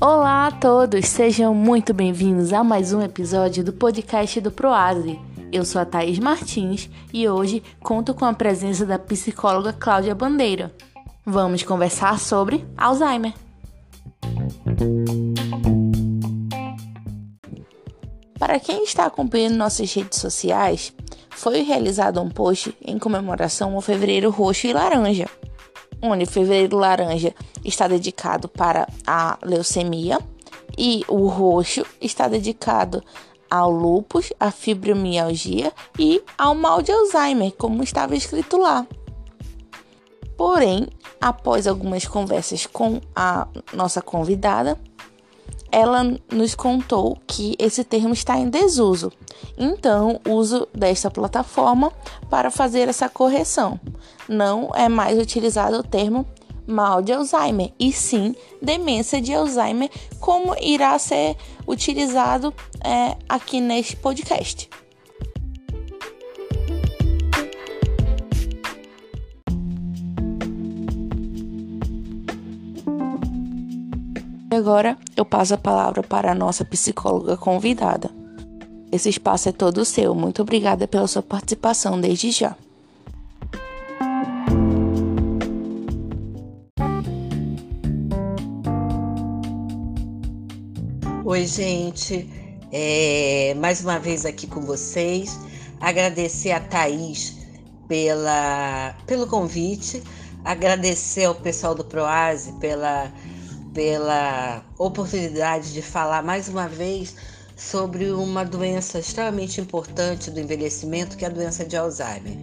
[0.00, 5.18] Olá a todos, sejam muito bem-vindos a mais um episódio do podcast do Proase.
[5.50, 10.72] Eu sou a Thaís Martins e hoje conto com a presença da psicóloga Cláudia Bandeira.
[11.26, 13.34] Vamos conversar sobre Alzheimer.
[18.38, 20.92] Para quem está acompanhando nossas redes sociais,
[21.30, 25.26] foi realizado um post em comemoração ao Fevereiro Roxo e Laranja,
[26.02, 30.18] onde o Fevereiro Laranja está dedicado para a leucemia
[30.76, 33.02] e o roxo está dedicado
[33.50, 38.86] ao lúpus, à fibromialgia e ao mal de Alzheimer, como estava escrito lá.
[40.36, 40.86] Porém,
[41.20, 44.78] após algumas conversas com a nossa convidada,
[45.70, 49.12] ela nos contou que esse termo está em desuso.
[49.56, 51.92] Então, uso desta plataforma
[52.30, 53.78] para fazer essa correção.
[54.28, 56.26] Não é mais utilizado o termo
[56.66, 61.34] mal de Alzheimer, e sim demência de Alzheimer, como irá ser
[61.66, 62.52] utilizado
[62.84, 64.68] é, aqui neste podcast.
[74.56, 78.10] Agora eu passo a palavra para a nossa psicóloga convidada.
[78.90, 80.14] Esse espaço é todo seu.
[80.14, 82.56] Muito obrigada pela sua participação desde já.
[91.24, 92.26] Oi, gente.
[92.72, 95.38] É, mais uma vez aqui com vocês.
[95.78, 97.36] Agradecer a Thaís
[97.86, 100.02] pela, pelo convite.
[100.42, 103.12] Agradecer ao pessoal do Proase pela
[103.78, 107.14] pela oportunidade de falar mais uma vez
[107.56, 112.36] sobre uma doença extremamente importante do envelhecimento, que é a doença de Alzheimer.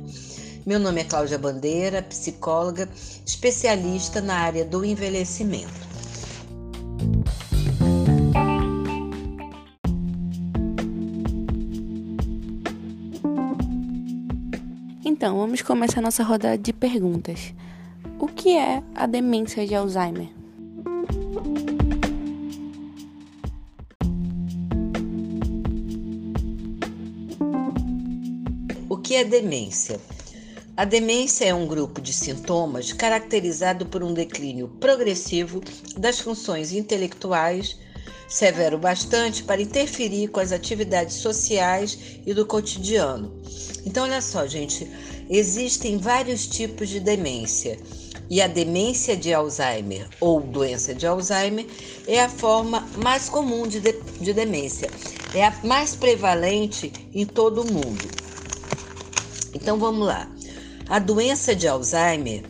[0.66, 2.88] Meu nome é Cláudia Bandeira, psicóloga,
[3.26, 5.74] especialista na área do envelhecimento.
[15.04, 17.54] Então, vamos começar nossa rodada de perguntas.
[18.18, 20.45] O que é a demência de Alzheimer?
[29.06, 30.00] Que é demência?
[30.76, 35.62] A demência é um grupo de sintomas caracterizado por um declínio progressivo
[35.96, 37.78] das funções intelectuais,
[38.28, 43.32] severo bastante para interferir com as atividades sociais e do cotidiano.
[43.86, 44.90] Então, olha só, gente,
[45.30, 47.78] existem vários tipos de demência.
[48.28, 51.68] E a demência de Alzheimer ou doença de Alzheimer
[52.08, 54.90] é a forma mais comum de, de, de demência,
[55.32, 58.25] é a mais prevalente em todo o mundo.
[59.66, 60.30] Então vamos lá.
[60.88, 62.44] A doença de Alzheimer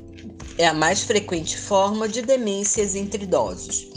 [0.57, 3.87] é a mais frequente forma de demências entre idosos.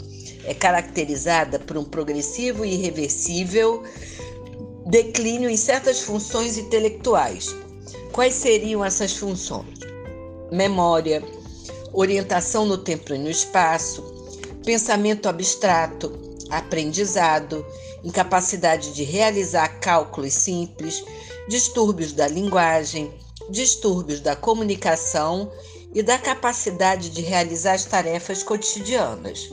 [0.45, 3.83] É caracterizada por um progressivo e irreversível
[4.85, 7.53] declínio em certas funções intelectuais.
[8.13, 9.79] Quais seriam essas funções?
[10.49, 11.21] Memória,
[11.91, 14.01] orientação no tempo e no espaço,
[14.63, 17.65] pensamento abstrato, aprendizado,
[18.01, 21.03] incapacidade de realizar cálculos simples,
[21.49, 23.11] distúrbios da linguagem,
[23.49, 25.51] distúrbios da comunicação
[25.95, 29.49] e da capacidade de realizar as tarefas cotidianas.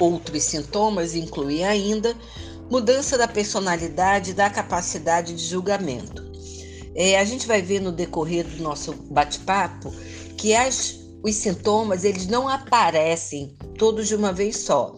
[0.00, 2.16] Outros sintomas incluem ainda
[2.68, 6.28] mudança da personalidade e da capacidade de julgamento.
[6.96, 9.94] É, a gente vai ver no decorrer do nosso bate-papo
[10.36, 14.96] que as, os sintomas eles não aparecem todos de uma vez só,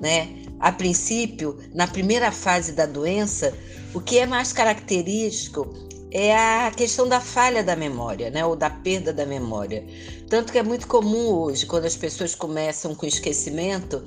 [0.00, 0.28] né?
[0.60, 3.52] A princípio, na primeira fase da doença,
[3.94, 5.68] o que é mais característico
[6.10, 9.84] é a questão da falha da memória, né, ou da perda da memória.
[10.28, 14.04] Tanto que é muito comum hoje, quando as pessoas começam com esquecimento,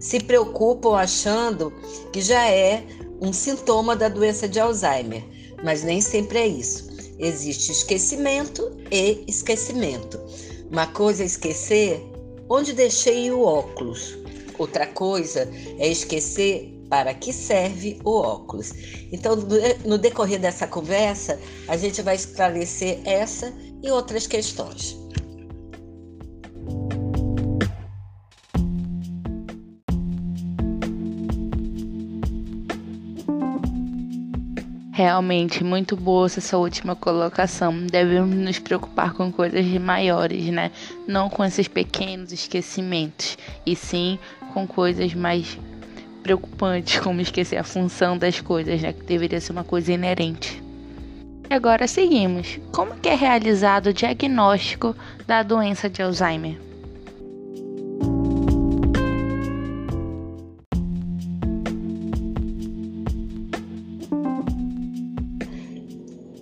[0.00, 1.72] se preocupam achando
[2.12, 2.84] que já é
[3.20, 5.24] um sintoma da doença de Alzheimer,
[5.62, 6.88] mas nem sempre é isso.
[7.18, 10.20] Existe esquecimento e esquecimento.
[10.70, 12.04] Uma coisa é esquecer
[12.48, 14.18] onde deixei o óculos.
[14.58, 15.48] Outra coisa
[15.78, 18.72] é esquecer para que serve o óculos.
[19.10, 19.34] Então,
[19.84, 23.52] no decorrer dessa conversa, a gente vai esclarecer essa
[23.82, 24.96] e outras questões.
[34.92, 37.76] Realmente muito boa essa última colocação.
[37.88, 40.70] Devemos nos preocupar com coisas maiores, né?
[41.08, 43.36] Não com esses pequenos esquecimentos,
[43.66, 44.16] e sim
[44.52, 45.58] com coisas mais
[46.24, 48.94] preocupante como esquecer a função das coisas, né?
[48.94, 50.60] que deveria ser uma coisa inerente.
[51.48, 52.58] E agora seguimos.
[52.72, 56.58] Como é que é realizado o diagnóstico da doença de Alzheimer?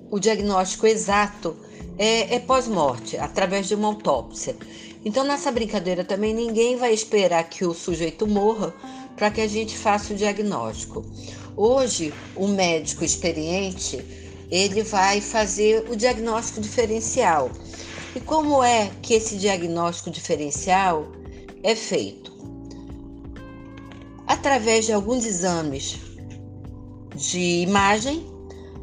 [0.08, 1.56] O diagnóstico exato
[1.98, 4.54] é, é pós-morte, através de uma autópsia.
[5.04, 8.72] Então, nessa brincadeira também, ninguém vai esperar que o sujeito morra
[9.16, 11.04] para que a gente faça o diagnóstico.
[11.56, 14.04] Hoje, o médico experiente,
[14.50, 17.50] ele vai fazer o diagnóstico diferencial.
[18.14, 21.06] E como é que esse diagnóstico diferencial
[21.62, 22.32] é feito?
[24.26, 25.98] Através de alguns exames
[27.14, 28.26] de imagem,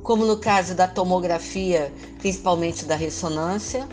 [0.04, 3.88] como no caso da tomografia, principalmente da ressonância.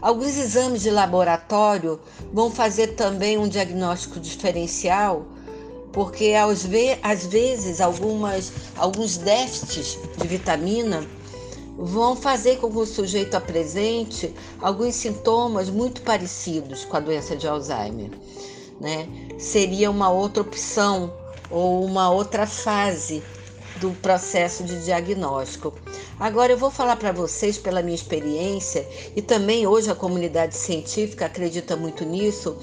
[0.00, 1.98] Alguns exames de laboratório
[2.32, 5.26] vão fazer também um diagnóstico diferencial,
[5.96, 11.02] porque às vezes algumas, alguns déficits de vitamina
[11.78, 17.48] vão fazer com que o sujeito apresente alguns sintomas muito parecidos com a doença de
[17.48, 18.10] Alzheimer.
[18.78, 19.08] Né?
[19.38, 21.10] Seria uma outra opção
[21.50, 23.22] ou uma outra fase
[23.80, 25.72] do processo de diagnóstico.
[26.20, 31.24] Agora eu vou falar para vocês pela minha experiência e também hoje a comunidade científica
[31.24, 32.54] acredita muito nisso.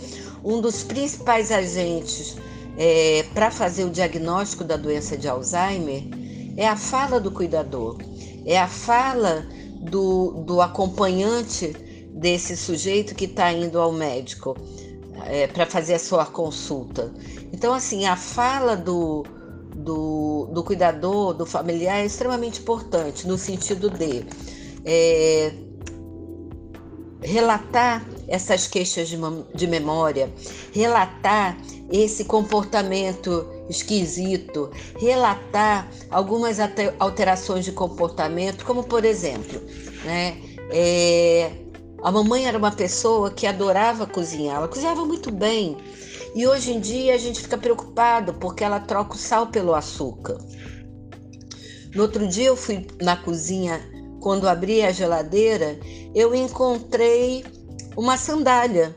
[0.43, 2.37] Um dos principais agentes
[2.77, 6.03] é, para fazer o diagnóstico da doença de Alzheimer
[6.57, 7.97] é a fala do cuidador,
[8.45, 9.45] é a fala
[9.79, 11.73] do, do acompanhante
[12.13, 14.55] desse sujeito que está indo ao médico
[15.25, 17.11] é, para fazer a sua consulta.
[17.51, 19.23] Então, assim, a fala do,
[19.75, 24.25] do, do cuidador, do familiar, é extremamente importante, no sentido de
[24.85, 25.53] é,
[27.21, 30.31] relatar essas queixas de, memória,
[30.71, 31.57] relatar
[31.91, 36.57] esse comportamento esquisito, relatar algumas
[36.99, 39.61] alterações de comportamento, como por exemplo,
[40.03, 40.37] né,
[40.69, 41.51] é,
[42.01, 45.77] a mamãe era uma pessoa que adorava cozinhar, ela cozinhava muito bem,
[46.35, 50.37] e hoje em dia a gente fica preocupado porque ela troca o sal pelo açúcar.
[51.93, 53.79] No outro dia eu fui na cozinha,
[54.19, 55.77] quando abri a geladeira,
[56.15, 57.45] eu encontrei
[57.95, 58.95] uma sandália.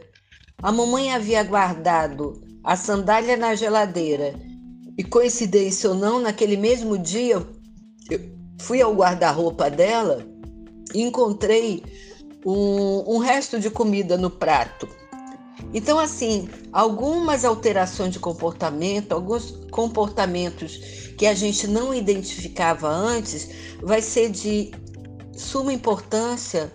[0.63, 4.35] A mamãe havia guardado a sandália na geladeira.
[4.99, 7.35] E coincidência ou não, naquele mesmo dia
[8.11, 8.21] eu
[8.61, 10.27] fui ao guarda-roupa dela
[10.95, 11.85] e encontrei
[12.45, 14.89] um, um resto de comida no prato.
[15.75, 20.79] Então, assim, algumas alterações de comportamento, alguns comportamentos
[21.19, 23.49] que a gente não identificava antes,
[23.83, 24.71] vai ser de
[25.37, 26.73] suma importância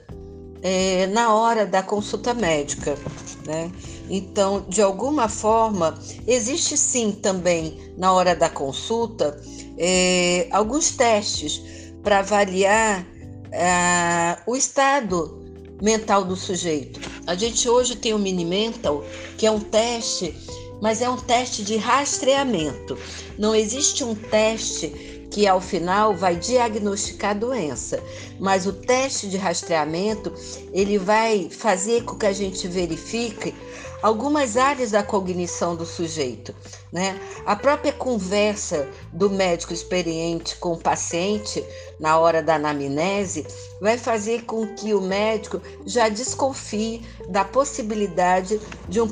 [0.61, 2.97] é, na hora da consulta médica,
[3.45, 3.71] né?
[4.09, 5.97] Então, de alguma forma,
[6.27, 9.41] existe sim também na hora da consulta
[9.77, 11.61] é, alguns testes
[12.03, 13.05] para avaliar
[13.51, 15.41] é, o estado
[15.81, 16.99] mental do sujeito.
[17.25, 19.03] A gente hoje tem o Mini Mental,
[19.37, 20.35] que é um teste,
[20.81, 22.97] mas é um teste de rastreamento.
[23.37, 28.03] Não existe um teste que ao final vai diagnosticar a doença,
[28.37, 30.31] mas o teste de rastreamento,
[30.73, 33.55] ele vai fazer com que a gente verifique
[34.01, 36.53] algumas áreas da cognição do sujeito.
[36.91, 37.17] Né?
[37.45, 41.63] A própria conversa do médico experiente com o paciente
[41.99, 43.45] na hora da anamnese
[43.79, 49.07] vai fazer com que o médico já desconfie da possibilidade de um,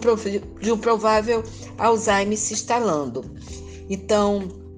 [0.59, 1.43] de um provável
[1.77, 3.23] Alzheimer se instalando.
[3.89, 4.68] Então,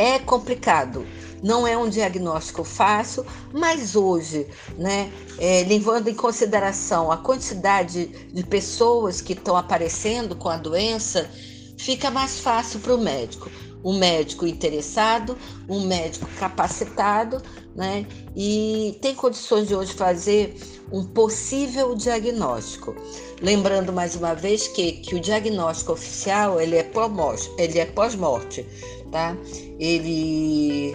[0.00, 1.04] é complicado
[1.42, 8.44] não é um diagnóstico fácil, mas hoje, né, é, levando em consideração a quantidade de
[8.44, 11.30] pessoas que estão aparecendo com a doença,
[11.78, 13.50] fica mais fácil para o médico.
[13.82, 17.40] Um médico interessado, um médico capacitado,
[17.74, 18.04] né,
[18.36, 20.54] e tem condições de hoje fazer
[20.92, 22.94] um possível diagnóstico.
[23.40, 28.66] Lembrando mais uma vez que, que o diagnóstico oficial ele é pós-morte, ele é pós-morte,
[29.10, 29.36] tá?
[29.78, 30.94] Ele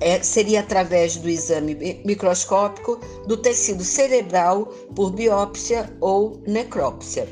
[0.00, 1.74] é, seria através do exame
[2.04, 7.28] microscópico do tecido cerebral por biópsia ou necrópsia.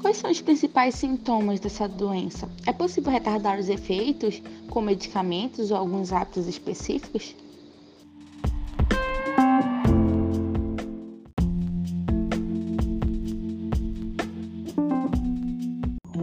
[0.00, 2.48] Quais são os principais sintomas dessa doença?
[2.66, 7.34] É possível retardar os efeitos com medicamentos ou alguns hábitos específicos?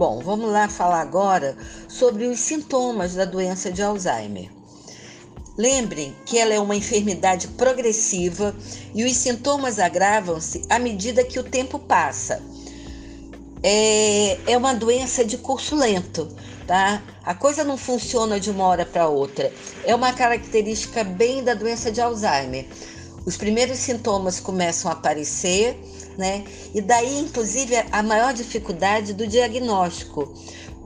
[0.06, 1.56] Bom, vamos lá falar agora
[1.88, 4.50] sobre os sintomas da doença de Alzheimer.
[5.56, 8.54] Lembrem que ela é uma enfermidade progressiva
[8.94, 12.42] e os sintomas agravam-se à medida que o tempo passa.
[13.62, 16.28] É, é uma doença de curso lento,
[16.66, 17.02] tá?
[17.22, 19.50] A coisa não funciona de uma hora para outra.
[19.86, 22.66] É uma característica bem da doença de Alzheimer.
[23.26, 25.78] Os primeiros sintomas começam a aparecer,
[26.18, 26.44] né?
[26.74, 30.32] E daí, inclusive, a maior dificuldade do diagnóstico.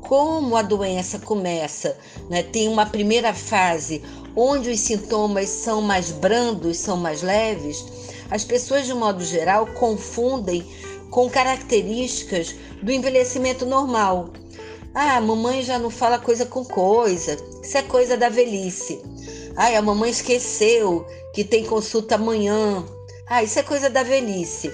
[0.00, 1.98] Como a doença começa,
[2.30, 2.42] né?
[2.42, 4.02] Tem uma primeira fase
[4.36, 7.84] onde os sintomas são mais brandos, são mais leves.
[8.30, 10.64] As pessoas, de modo geral, confundem
[11.10, 14.30] com características do envelhecimento normal.
[14.94, 19.02] Ah, a mamãe já não fala coisa com coisa, isso é coisa da velhice.
[19.56, 21.04] Ai, a mamãe esqueceu
[21.38, 22.84] que tem consulta amanhã.
[23.24, 24.72] Ah, isso é coisa da velhice.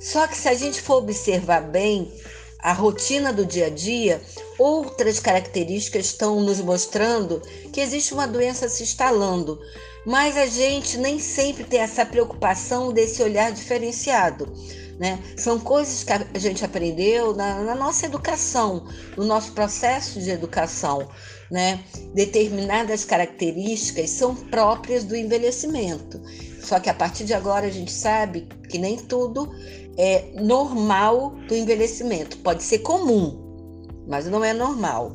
[0.00, 2.10] Só que se a gente for observar bem
[2.58, 4.22] a rotina do dia a dia,
[4.58, 9.60] outras características estão nos mostrando que existe uma doença se instalando.
[10.06, 14.50] Mas a gente nem sempre tem essa preocupação desse olhar diferenciado.
[14.98, 15.22] Né?
[15.36, 21.06] São coisas que a gente aprendeu na, na, nossa educação, no nosso processo de educação.
[21.50, 21.80] Né?
[22.14, 26.20] Determinadas características são próprias do envelhecimento.
[26.60, 29.48] Só que a partir de agora a gente sabe que nem tudo
[29.96, 32.38] é normal do envelhecimento.
[32.38, 35.12] Pode ser comum, mas não é normal.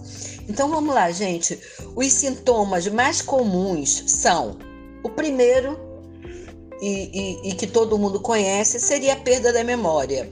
[0.48, 1.60] Então vamos lá, gente.
[1.96, 4.58] Os sintomas mais comuns são
[5.04, 5.78] o primeiro
[6.82, 10.32] e, e, e que todo mundo conhece seria a perda da memória,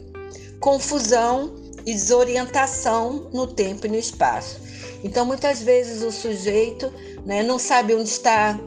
[0.60, 4.68] confusão e desorientação no tempo e no espaço.
[5.03, 6.91] Então, muitas vezes o sujeito
[7.25, 8.60] né, não sabe onde está,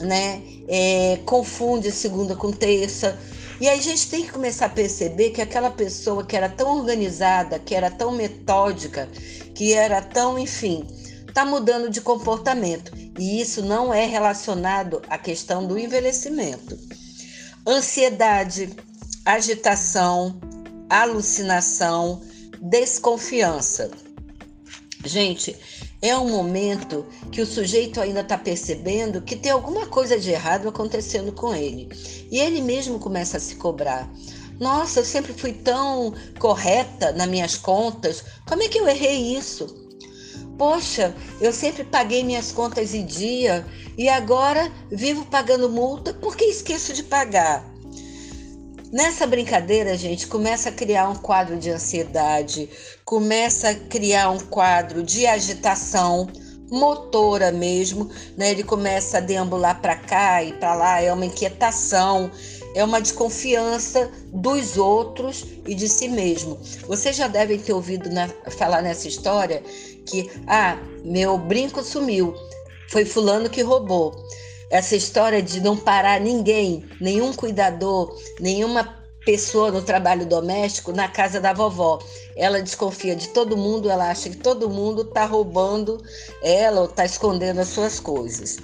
[0.00, 3.18] né, é, confunde segunda com terça.
[3.60, 6.78] E aí a gente tem que começar a perceber que aquela pessoa que era tão
[6.78, 9.08] organizada, que era tão metódica,
[9.54, 10.86] que era tão, enfim,
[11.28, 12.92] está mudando de comportamento.
[13.18, 16.76] E isso não é relacionado à questão do envelhecimento
[17.66, 18.76] ansiedade,
[19.24, 20.38] agitação,
[20.88, 22.20] alucinação,
[22.60, 23.90] desconfiança.
[25.04, 25.54] Gente,
[26.00, 30.68] é um momento que o sujeito ainda está percebendo que tem alguma coisa de errado
[30.68, 31.88] acontecendo com ele.
[32.30, 34.10] E ele mesmo começa a se cobrar.
[34.58, 38.24] Nossa, eu sempre fui tão correta nas minhas contas.
[38.46, 39.84] Como é que eu errei isso?
[40.56, 43.66] Poxa, eu sempre paguei minhas contas em dia
[43.98, 47.74] e agora vivo pagando multa porque esqueço de pagar.
[48.92, 52.70] Nessa brincadeira, gente, começa a criar um quadro de ansiedade,
[53.04, 56.28] começa a criar um quadro de agitação
[56.70, 58.50] motora mesmo, né?
[58.50, 62.30] Ele começa a deambular para cá e para lá, é uma inquietação,
[62.74, 66.58] é uma desconfiança dos outros e de si mesmo.
[66.86, 69.62] Vocês já devem ter ouvido na, falar nessa história
[70.06, 72.34] que, ah, meu brinco sumiu,
[72.90, 74.14] foi fulano que roubou.
[74.70, 81.40] Essa história de não parar ninguém, nenhum cuidador, nenhuma pessoa no trabalho doméstico na casa
[81.40, 81.98] da vovó.
[82.36, 86.02] Ela desconfia de todo mundo, ela acha que todo mundo está roubando
[86.42, 88.58] ela ou está escondendo as suas coisas.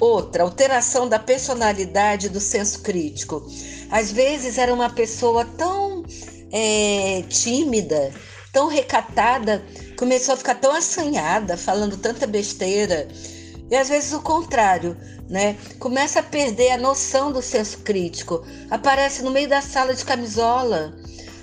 [0.00, 3.46] Outra, alteração da personalidade do senso crítico.
[3.90, 6.04] Às vezes era uma pessoa tão
[6.52, 8.12] é, tímida,
[8.52, 9.64] tão recatada,
[9.96, 13.08] começou a ficar tão assanhada, falando tanta besteira.
[13.70, 14.96] E às vezes o contrário,
[15.28, 15.56] né?
[15.78, 18.44] Começa a perder a noção do senso crítico.
[18.70, 20.96] Aparece no meio da sala de camisola,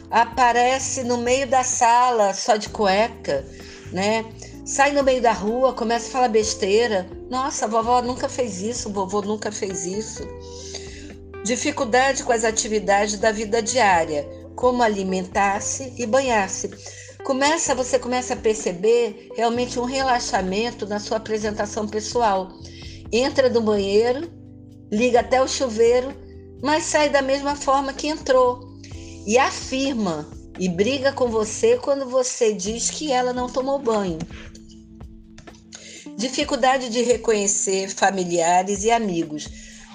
[0.10, 3.46] aparece no meio da sala só de cueca,
[3.92, 4.26] né?
[4.66, 7.06] Sai no meio da rua, começa a falar besteira.
[7.30, 10.26] Nossa, a vovó nunca fez isso, o vovô nunca fez isso.
[11.44, 14.26] Dificuldade com as atividades da vida diária,
[14.56, 16.72] como alimentar-se e banhar-se.
[17.24, 22.50] Começa, você começa a perceber realmente um relaxamento na sua apresentação pessoal.
[23.14, 24.30] Entra do banheiro,
[24.92, 26.14] liga até o chuveiro,
[26.62, 28.78] mas sai da mesma forma que entrou.
[29.26, 30.28] E afirma
[30.60, 34.20] e briga com você quando você diz que ela não tomou banho.
[36.18, 39.48] Dificuldade de reconhecer familiares e amigos.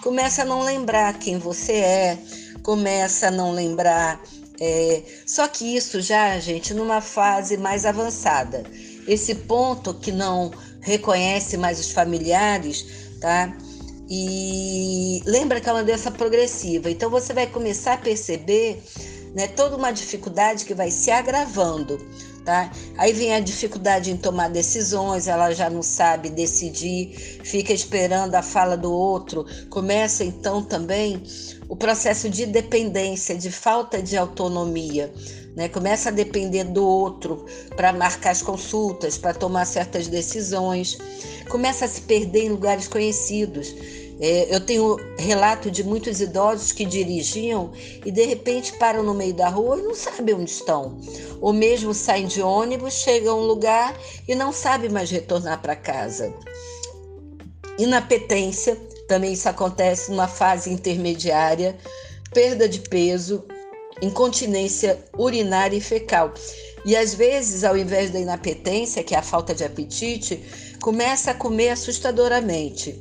[0.02, 2.18] Começa a não lembrar quem você é,
[2.62, 4.18] começa a não lembrar
[4.60, 8.64] é, só que isso já, gente, numa fase mais avançada.
[9.06, 10.50] Esse ponto que não
[10.80, 12.86] reconhece mais os familiares,
[13.20, 13.56] tá?
[14.10, 16.90] E lembra que é uma doença progressiva.
[16.90, 18.82] Então você vai começar a perceber
[19.34, 21.98] né, toda uma dificuldade que vai se agravando.
[22.44, 22.72] Tá?
[22.96, 28.42] Aí vem a dificuldade em tomar decisões, ela já não sabe decidir, fica esperando a
[28.42, 29.44] fala do outro.
[29.68, 31.22] Começa então também
[31.68, 35.12] o processo de dependência, de falta de autonomia.
[35.54, 35.68] Né?
[35.68, 37.44] Começa a depender do outro
[37.76, 40.96] para marcar as consultas, para tomar certas decisões.
[41.48, 43.74] Começa a se perder em lugares conhecidos.
[44.20, 47.70] É, eu tenho relato de muitos idosos que dirigiam
[48.04, 50.98] e de repente param no meio da rua e não sabem onde estão.
[51.40, 53.96] Ou mesmo saem de ônibus, chegam a um lugar
[54.26, 56.34] e não sabem mais retornar para casa.
[57.78, 58.76] Inapetência,
[59.08, 61.76] também isso acontece numa fase intermediária,
[62.32, 63.44] perda de peso,
[64.02, 66.32] incontinência urinária e fecal.
[66.84, 70.44] E às vezes, ao invés da inapetência, que é a falta de apetite,
[70.80, 72.94] começa a comer assustadoramente.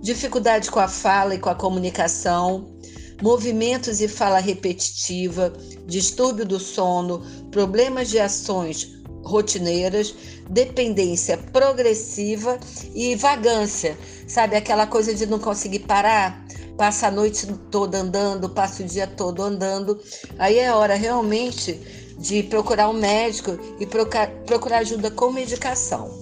[0.00, 2.72] Dificuldade com a fala e com a comunicação,
[3.20, 5.52] movimentos e fala repetitiva,
[5.86, 7.20] distúrbio do sono,
[7.50, 10.14] problemas de ações rotineiras,
[10.48, 12.58] dependência progressiva
[12.94, 14.56] e vagância, sabe?
[14.56, 16.44] Aquela coisa de não conseguir parar,
[16.76, 20.00] passa a noite toda andando, passa o dia todo andando.
[20.38, 21.80] Aí é hora realmente
[22.18, 26.21] de procurar um médico e procurar ajuda com medicação.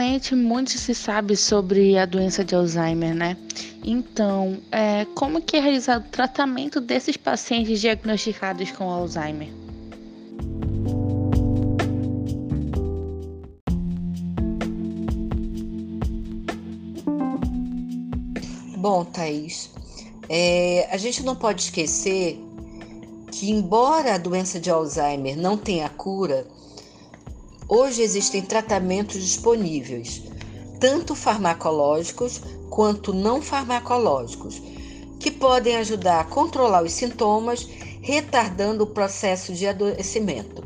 [0.00, 3.36] Atualmente, muito se sabe sobre a doença de Alzheimer, né?
[3.84, 9.50] Então, é, como que é realizado o tratamento desses pacientes diagnosticados com Alzheimer?
[18.78, 19.70] Bom, Thaís,
[20.30, 22.40] é, a gente não pode esquecer
[23.30, 26.46] que, embora a doença de Alzheimer não tenha cura,
[27.72, 30.22] Hoje existem tratamentos disponíveis,
[30.80, 34.60] tanto farmacológicos quanto não farmacológicos,
[35.20, 37.68] que podem ajudar a controlar os sintomas,
[38.02, 40.64] retardando o processo de adoecimento.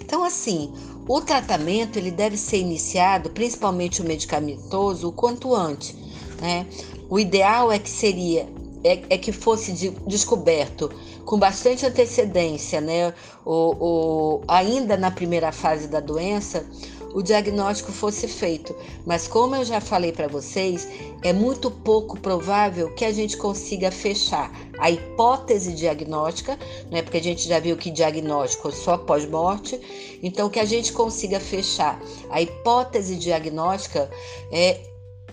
[0.00, 0.72] Então, assim,
[1.06, 5.94] o tratamento ele deve ser iniciado, principalmente o medicamentoso, o quanto antes.
[6.40, 6.66] Né?
[7.08, 8.48] O ideal é que seria
[8.84, 10.90] é, é que fosse de, descoberto
[11.24, 16.66] com bastante antecedência, né, o, ainda na primeira fase da doença,
[17.14, 18.74] o diagnóstico fosse feito.
[19.04, 20.88] Mas como eu já falei para vocês,
[21.22, 26.58] é muito pouco provável que a gente consiga fechar a hipótese diagnóstica,
[26.90, 27.02] né?
[27.02, 29.80] Porque a gente já viu que diagnóstico é só pós-morte.
[30.22, 34.10] Então que a gente consiga fechar a hipótese diagnóstica
[34.52, 34.80] é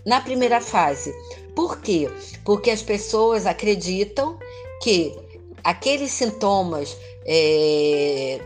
[0.06, 1.14] na primeira fase.
[1.58, 2.08] Por quê?
[2.46, 4.38] Porque as pessoas acreditam
[4.80, 5.18] que
[5.64, 8.40] aqueles sintomas é,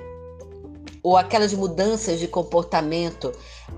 [1.04, 3.34] ou aquelas mudanças de comportamento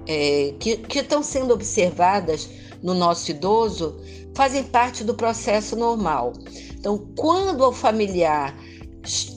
[0.06, 2.48] é, que, que estão sendo observadas
[2.84, 4.00] no nosso idoso
[4.36, 6.34] fazem parte do processo normal.
[6.78, 8.56] Então, quando o familiar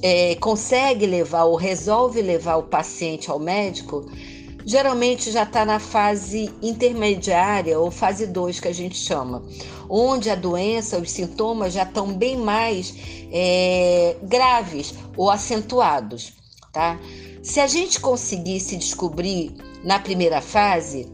[0.02, 4.04] é, consegue levar ou resolve levar o paciente ao médico,
[4.66, 9.44] geralmente já está na fase intermediária ou fase 2 que a gente chama,
[9.88, 12.92] onde a doença, os sintomas já estão bem mais
[13.32, 16.32] é, graves ou acentuados,
[16.72, 16.98] tá?
[17.44, 21.08] Se a gente conseguisse descobrir na primeira fase,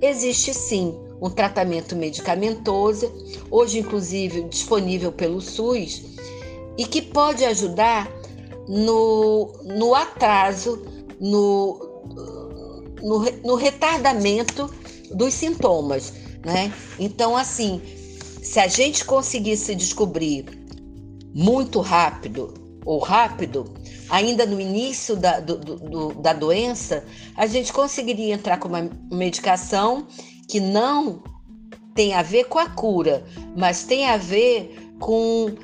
[0.00, 3.12] existe sim um tratamento medicamentoso,
[3.50, 6.02] hoje inclusive disponível pelo SUS,
[6.78, 8.10] e que pode ajudar
[8.66, 10.82] no, no atraso,
[11.20, 11.94] no,
[13.04, 14.72] no, no retardamento
[15.14, 16.14] dos sintomas,
[16.44, 16.72] né?
[16.98, 17.82] Então, assim,
[18.42, 20.46] se a gente conseguisse descobrir
[21.34, 23.72] muito rápido ou rápido,
[24.08, 27.04] ainda no início da, do, do, da doença,
[27.36, 30.06] a gente conseguiria entrar com uma medicação
[30.48, 31.22] que não
[31.94, 33.24] tem a ver com a cura,
[33.56, 35.54] mas tem a ver com,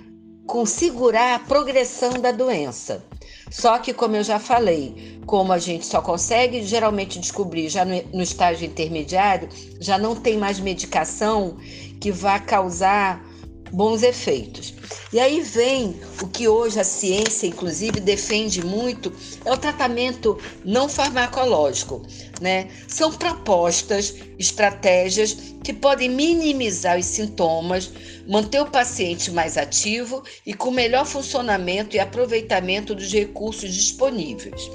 [0.46, 3.04] com segurar a progressão da doença.
[3.50, 8.00] Só que, como eu já falei, como a gente só consegue geralmente descobrir já no,
[8.12, 9.48] no estágio intermediário,
[9.80, 11.56] já não tem mais medicação
[12.00, 13.29] que vá causar
[13.72, 14.74] bons efeitos.
[15.12, 19.12] E aí vem o que hoje a ciência, inclusive, defende muito,
[19.44, 22.02] é o tratamento não farmacológico.
[22.40, 22.68] Né?
[22.88, 27.90] São propostas, estratégias que podem minimizar os sintomas,
[28.26, 34.70] manter o paciente mais ativo e com melhor funcionamento e aproveitamento dos recursos disponíveis.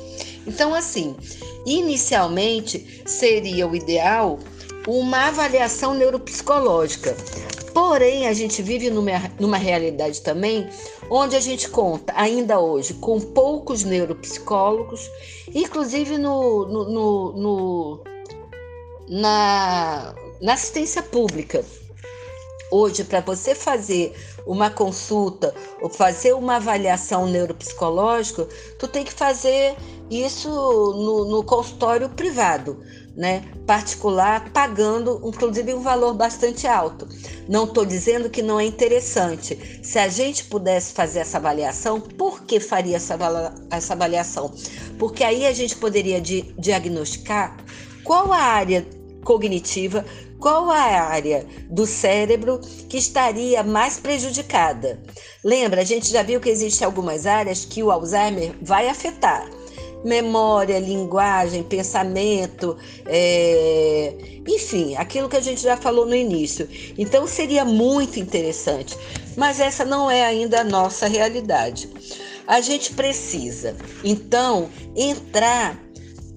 [0.46, 1.16] Então, assim,
[1.66, 4.40] inicialmente seria o ideal
[4.88, 7.16] uma avaliação neuropsicológica.
[7.76, 10.66] Porém, a gente vive numa, numa realidade também
[11.10, 15.12] onde a gente conta ainda hoje com poucos neuropsicólogos,
[15.54, 18.04] inclusive no, no, no, no
[19.10, 21.66] na, na assistência pública.
[22.78, 24.14] Hoje, para você fazer
[24.46, 28.46] uma consulta ou fazer uma avaliação neuropsicológica,
[28.78, 29.78] tu tem que fazer
[30.12, 32.78] isso no, no consultório privado
[33.16, 37.08] né, particular, pagando inclusive um valor bastante alto.
[37.48, 39.80] Não estou dizendo que não é interessante.
[39.82, 43.18] Se a gente pudesse fazer essa avaliação, por que faria essa,
[43.72, 44.54] essa avaliação?
[45.00, 47.56] Porque aí a gente poderia di diagnosticar
[48.04, 48.86] qual a área
[49.26, 50.06] cognitiva,
[50.40, 55.00] qual a área do cérebro que estaria mais prejudicada.
[55.44, 59.50] Lembra, a gente já viu que existem algumas áreas que o Alzheimer vai afetar
[60.06, 64.14] memória, linguagem, pensamento, é...
[64.48, 66.70] enfim, aquilo que a gente já falou no início.
[66.96, 68.96] Então seria muito interessante,
[69.36, 71.90] mas essa não é ainda a nossa realidade.
[72.46, 75.84] A gente precisa, então, entrar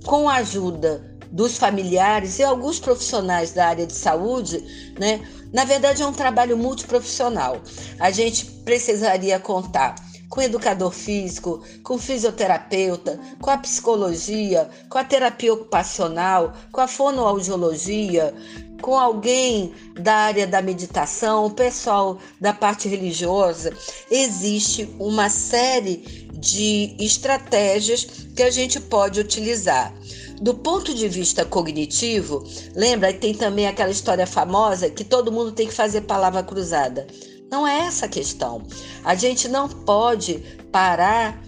[0.07, 5.21] com a ajuda dos familiares e alguns profissionais da área de saúde, né?
[5.53, 7.61] Na verdade, é um trabalho multiprofissional.
[7.99, 9.95] A gente precisaria contar
[10.29, 18.35] com educador físico, com fisioterapeuta, com a psicologia, com a terapia ocupacional, com a fonoaudiologia,
[18.81, 23.73] com alguém da área da meditação, o pessoal da parte religiosa.
[24.11, 29.93] Existe uma série de estratégias que a gente pode utilizar.
[30.41, 35.67] Do ponto de vista cognitivo, lembra, tem também aquela história famosa que todo mundo tem
[35.67, 37.07] que fazer palavra cruzada.
[37.51, 38.63] Não é essa a questão.
[39.05, 40.39] A gente não pode
[40.71, 41.43] parar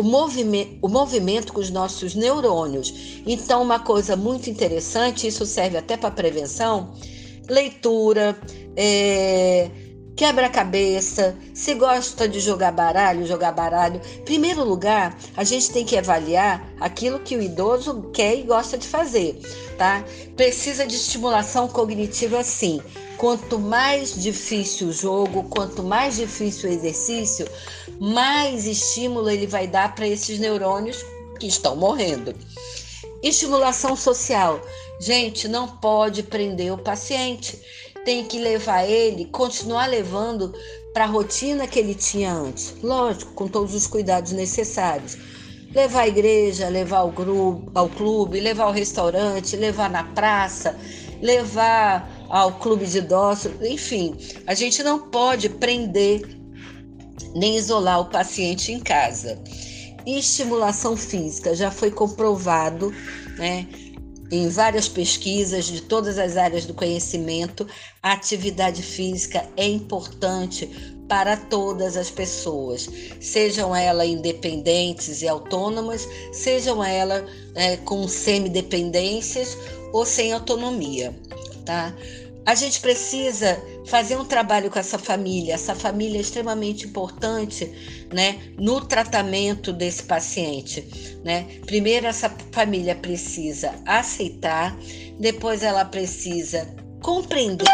[0.00, 3.22] o movimento, o movimento com os nossos neurônios.
[3.26, 6.94] Então, uma coisa muito interessante, isso serve até para prevenção:
[7.48, 8.36] leitura,
[8.76, 9.70] é,
[10.20, 14.02] quebra-cabeça, se gosta de jogar baralho, jogar baralho.
[14.18, 18.76] Em primeiro lugar, a gente tem que avaliar aquilo que o idoso quer e gosta
[18.76, 19.40] de fazer,
[19.78, 20.04] tá?
[20.36, 22.82] Precisa de estimulação cognitiva sim.
[23.16, 27.48] Quanto mais difícil o jogo, quanto mais difícil o exercício,
[27.98, 31.02] mais estímulo ele vai dar para esses neurônios
[31.38, 32.34] que estão morrendo.
[33.22, 34.60] Estimulação social.
[35.00, 37.58] Gente, não pode prender o paciente.
[38.04, 40.52] Tem que levar ele, continuar levando
[40.92, 42.74] para a rotina que ele tinha antes.
[42.82, 45.16] Lógico, com todos os cuidados necessários.
[45.74, 50.76] Levar à igreja, levar ao, grupo, ao clube, levar ao restaurante, levar na praça,
[51.20, 56.22] levar ao clube de idosos, enfim, a gente não pode prender
[57.34, 59.38] nem isolar o paciente em casa.
[60.06, 62.92] Estimulação física já foi comprovado,
[63.36, 63.66] né?
[64.30, 67.66] Em várias pesquisas de todas as áreas do conhecimento,
[68.02, 70.68] a atividade física é importante
[71.08, 72.88] para todas as pessoas,
[73.20, 77.24] sejam elas independentes e autônomas, sejam elas
[77.56, 79.58] é, com semidependências
[79.92, 81.12] ou sem autonomia,
[81.66, 81.92] tá?
[82.46, 85.54] A gente precisa fazer um trabalho com essa família.
[85.54, 87.70] Essa família é extremamente importante,
[88.12, 90.84] né, no tratamento desse paciente,
[91.22, 91.46] né?
[91.66, 94.76] Primeiro essa família precisa aceitar,
[95.18, 96.68] depois ela precisa
[97.02, 97.68] compreender,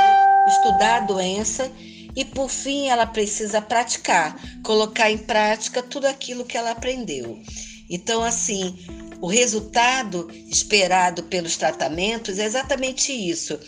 [0.46, 1.70] estudar a doença
[2.14, 7.40] e por fim ela precisa praticar, colocar em prática tudo aquilo que ela aprendeu.
[7.88, 8.76] Então assim,
[9.20, 13.58] o resultado esperado pelos tratamentos é exatamente isso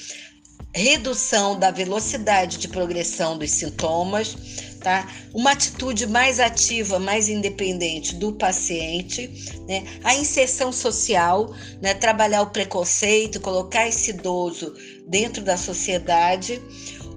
[0.75, 4.37] redução da velocidade de progressão dos sintomas,
[4.81, 5.09] tá?
[5.35, 9.29] Uma atitude mais ativa, mais independente do paciente,
[9.67, 9.85] né?
[10.05, 11.95] A inserção social, né?
[11.95, 14.75] Trabalhar o preconceito, colocar esse idoso
[15.07, 16.61] dentro da sociedade,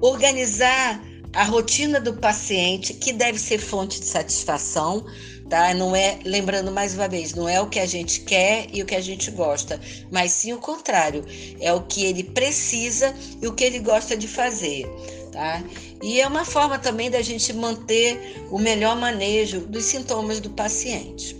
[0.02, 1.02] organizar
[1.34, 5.06] a rotina do paciente, que deve ser fonte de satisfação,
[5.52, 5.74] tá?
[5.74, 8.86] Não é, lembrando mais uma vez, não é o que a gente quer e o
[8.86, 11.26] que a gente gosta, mas sim o contrário,
[11.60, 14.90] é o que ele precisa e o que ele gosta de fazer,
[15.30, 15.62] tá?
[16.02, 21.36] E é uma forma também da gente manter o melhor manejo dos sintomas do paciente.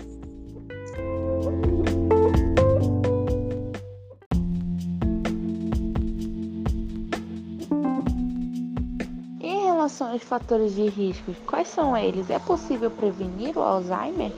[9.82, 12.30] Relação aos fatores de risco, quais são eles?
[12.30, 14.32] É possível prevenir o Alzheimer?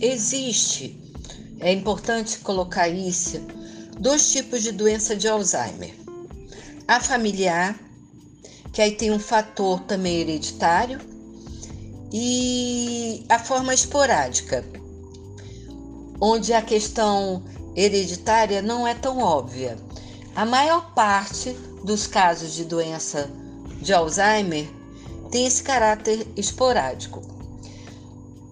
[0.00, 0.98] Existe,
[1.60, 3.38] é importante colocar isso,
[4.00, 5.94] dois tipos de doença de Alzheimer.
[6.88, 7.78] A familiar,
[8.72, 10.98] que aí tem um fator também hereditário,
[12.10, 14.64] e a forma esporádica,
[16.24, 17.42] onde a questão
[17.74, 19.76] hereditária não é tão óbvia.
[20.36, 21.50] A maior parte
[21.82, 23.28] dos casos de doença
[23.80, 24.68] de Alzheimer
[25.32, 27.20] tem esse caráter esporádico.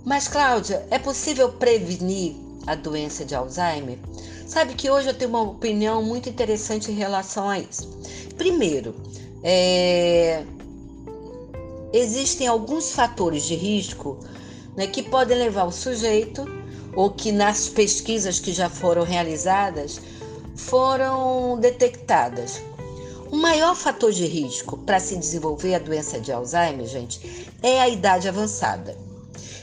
[0.05, 2.35] Mas, Cláudia, é possível prevenir
[2.67, 4.01] a doença de Alzheimer?
[4.49, 7.89] Sabe que hoje eu tenho uma opinião muito interessante em relação a isso.
[8.37, 8.97] Primeiro,
[9.45, 10.45] é...
[11.93, 14.19] existem alguns fatores de risco
[14.77, 16.59] né, que podem levar o sujeito
[16.95, 20.01] ou que nas pesquisas que já foram realizadas
[20.57, 22.61] foram detectadas.
[23.31, 27.89] O maior fator de risco para se desenvolver a doença de Alzheimer, gente, é a
[27.89, 28.97] idade avançada.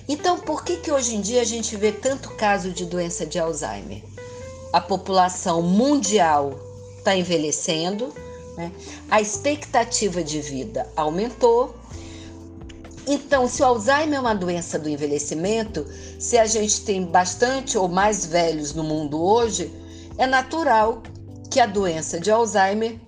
[0.08, 3.38] Então, por que, que hoje em dia a gente vê tanto caso de doença de
[3.38, 4.02] Alzheimer?
[4.72, 6.58] A população mundial
[6.98, 8.13] está envelhecendo,
[8.56, 8.72] né?
[9.12, 11.76] a expectativa de vida aumentou.
[13.08, 15.88] Então, se o Alzheimer é uma doença do envelhecimento,
[16.20, 19.72] se a gente tem bastante ou mais velhos no mundo hoje,
[20.17, 21.02] é natural
[21.50, 23.00] que a doença de Alzheimer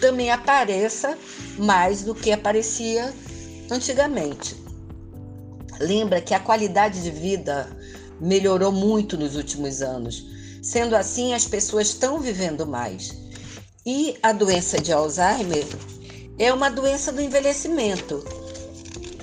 [0.00, 1.18] também apareça
[1.58, 3.12] mais do que aparecia
[3.68, 4.56] antigamente.
[5.80, 7.68] Lembra que a qualidade de vida
[8.20, 10.24] melhorou muito nos últimos anos.
[10.62, 13.12] Sendo assim, as pessoas estão vivendo mais.
[13.84, 15.66] E a doença de Alzheimer
[16.38, 18.41] é uma doença do envelhecimento.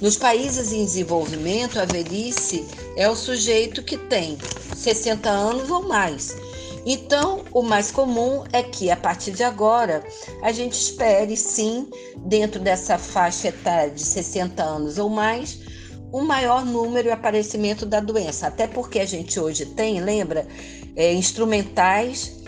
[0.01, 4.37] Nos países em desenvolvimento, a velhice é o sujeito que tem
[4.75, 6.35] 60 anos ou mais.
[6.85, 10.01] Então, o mais comum é que a partir de agora
[10.41, 11.89] a gente espere sim,
[12.25, 15.59] dentro dessa faixa etária de 60 anos ou mais,
[16.13, 18.47] um maior número e aparecimento da doença.
[18.47, 20.47] Até porque a gente hoje tem, lembra,
[20.95, 22.39] é, instrumentais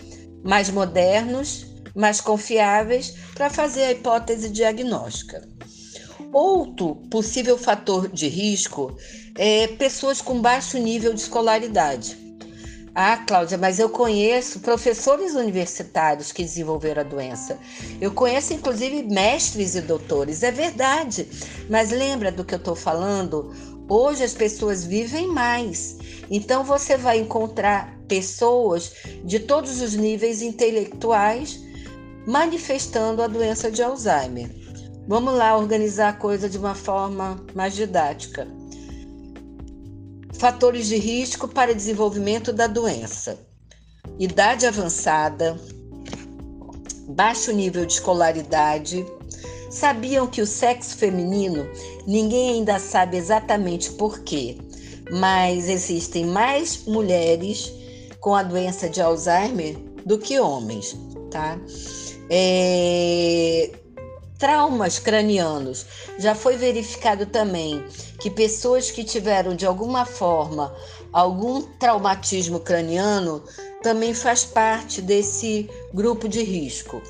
[0.43, 5.47] mais modernos, mais confiáveis para fazer a hipótese diagnóstica.
[6.31, 8.95] Outro possível fator de risco
[9.35, 12.17] é pessoas com baixo nível de escolaridade.
[12.95, 17.57] Ah, Cláudia, mas eu conheço professores universitários que desenvolveram a doença.
[18.01, 20.43] Eu conheço, inclusive, mestres e doutores.
[20.43, 21.27] É verdade.
[21.69, 23.53] Mas lembra do que eu estou falando?
[23.89, 25.97] Hoje as pessoas vivem mais.
[26.29, 31.59] Então você vai encontrar pessoas de todos os níveis intelectuais
[32.25, 34.49] manifestando a doença de Alzheimer.
[35.07, 38.47] Vamos lá organizar a coisa de uma forma mais didática.
[40.33, 43.39] Fatores de risco para desenvolvimento da doença:
[44.19, 45.59] idade avançada,
[47.07, 49.05] baixo nível de escolaridade.
[49.69, 51.65] Sabiam que o sexo feminino,
[52.05, 54.57] ninguém ainda sabe exatamente por quê,
[55.09, 57.71] mas existem mais mulheres
[58.19, 60.97] com a doença de Alzheimer do que homens,
[61.31, 61.57] tá?
[62.29, 63.71] É,
[64.41, 65.85] traumas cranianos.
[66.17, 67.85] Já foi verificado também
[68.19, 70.75] que pessoas que tiveram de alguma forma
[71.13, 73.43] algum traumatismo craniano
[73.83, 77.03] também faz parte desse grupo de risco.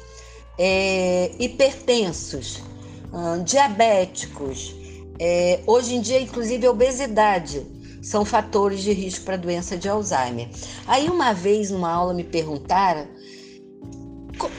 [0.59, 2.61] É, hipertensos,
[3.13, 4.75] hum, diabéticos,
[5.17, 7.65] é, hoje em dia, inclusive, obesidade
[8.01, 10.49] são fatores de risco para doença de Alzheimer.
[10.85, 13.07] Aí, uma vez, numa aula, me perguntaram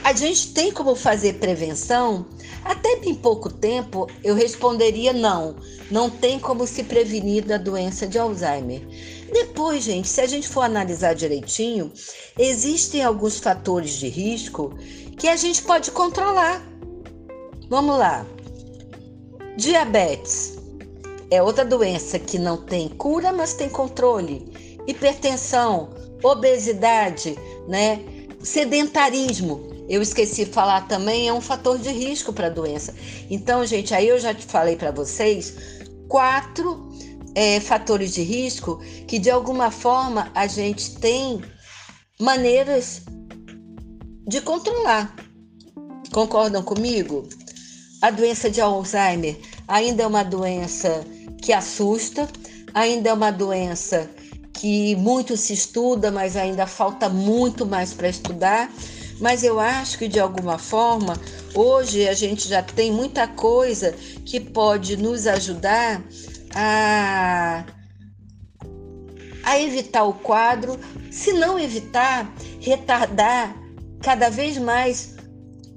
[0.03, 2.25] a gente tem como fazer prevenção?
[2.63, 5.55] Até em pouco tempo eu responderia não,
[5.91, 8.81] não tem como se prevenir da doença de Alzheimer.
[9.31, 11.91] Depois, gente, se a gente for analisar direitinho,
[12.37, 14.73] existem alguns fatores de risco
[15.17, 16.61] que a gente pode controlar.
[17.69, 18.25] Vamos lá.
[19.57, 20.57] Diabetes
[21.31, 24.77] é outra doença que não tem cura, mas tem controle.
[24.85, 25.89] Hipertensão,
[26.21, 27.99] obesidade, né?
[28.43, 32.93] Sedentarismo eu esqueci de falar também, é um fator de risco para a doença.
[33.29, 35.53] Então, gente, aí eu já te falei para vocês
[36.07, 36.89] quatro
[37.35, 41.41] é, fatores de risco que de alguma forma a gente tem
[42.19, 43.01] maneiras
[44.27, 45.15] de controlar.
[46.11, 47.27] Concordam comigo?
[48.01, 51.05] A doença de Alzheimer ainda é uma doença
[51.41, 52.27] que assusta,
[52.73, 54.09] ainda é uma doença
[54.53, 58.71] que muito se estuda, mas ainda falta muito mais para estudar.
[59.23, 61.17] Mas eu acho que de alguma forma,
[61.55, 66.03] hoje a gente já tem muita coisa que pode nos ajudar
[66.53, 67.63] a,
[69.45, 70.77] a evitar o quadro,
[71.09, 73.55] se não evitar, retardar
[74.01, 75.15] cada vez mais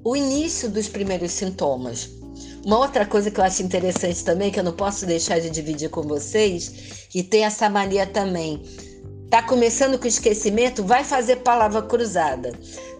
[0.03, 2.11] o início dos primeiros sintomas.
[2.65, 5.89] Uma outra coisa que eu acho interessante também, que eu não posso deixar de dividir
[5.89, 8.61] com vocês, e tem essa mania também
[9.31, 12.53] Tá começando com esquecimento, vai fazer palavra cruzada,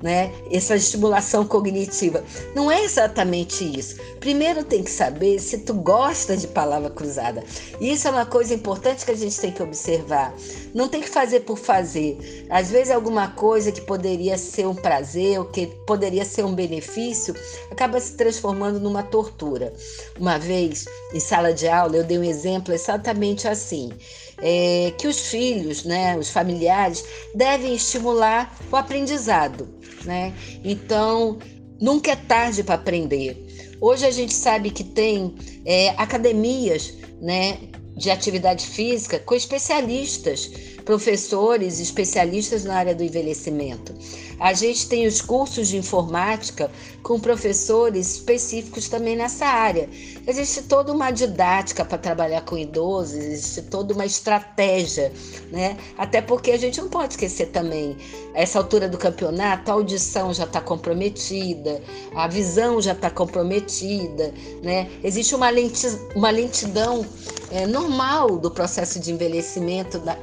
[0.03, 0.33] né?
[0.51, 2.25] Essa estimulação cognitiva.
[2.53, 3.97] Não é exatamente isso.
[4.19, 7.45] Primeiro tem que saber se tu gosta de palavra cruzada.
[7.81, 10.35] Isso é uma coisa importante que a gente tem que observar.
[10.75, 12.45] Não tem que fazer por fazer.
[12.51, 17.37] Às vezes alguma coisa que poderia ser um prazer, ou que poderia ser um benefício,
[17.71, 19.73] acaba se transformando numa tortura.
[20.19, 23.93] Uma vez, em sala de aula, eu dei um exemplo exatamente assim
[24.39, 29.69] é, que os filhos, né, os familiares, devem estimular o aprendizado.
[30.05, 30.33] Né?
[30.65, 31.39] Então,
[31.81, 33.77] nunca é tarde para aprender.
[33.81, 37.59] Hoje a gente sabe que tem é, academias né,
[37.97, 43.93] de atividade física com especialistas professores especialistas na área do envelhecimento.
[44.39, 46.71] A gente tem os cursos de informática
[47.03, 49.89] com professores específicos também nessa área.
[50.27, 55.13] Existe toda uma didática para trabalhar com idosos, existe toda uma estratégia,
[55.51, 55.77] né?
[55.99, 57.97] Até porque a gente não pode esquecer também,
[58.33, 61.83] essa altura do campeonato, a audição já está comprometida,
[62.15, 64.89] a visão já está comprometida, né?
[65.03, 67.05] Existe uma, lenti uma lentidão
[67.51, 70.17] é, normal do processo de envelhecimento da,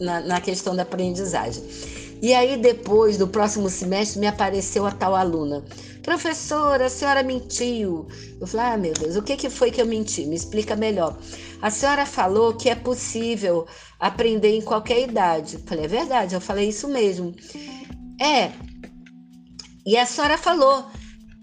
[0.00, 1.62] na, na questão da aprendizagem.
[2.22, 5.62] E aí, depois do próximo semestre, me apareceu a tal aluna.
[6.02, 8.06] Professora, a senhora mentiu.
[8.40, 10.24] Eu falei, ah, meu Deus, o que, que foi que eu menti?
[10.24, 11.18] Me explica melhor.
[11.60, 13.66] A senhora falou que é possível
[13.98, 15.56] aprender em qualquer idade.
[15.56, 17.34] Eu falei, é verdade, eu falei isso mesmo.
[18.20, 18.50] É.
[19.84, 20.86] E a senhora falou,